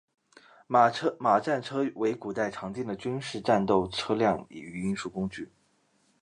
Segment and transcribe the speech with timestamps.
[0.65, 5.51] 马战车为古代常见的军事战斗车辆与运输工具。